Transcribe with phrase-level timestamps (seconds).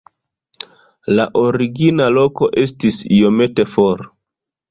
[1.19, 4.05] La origina loko estis iomete for.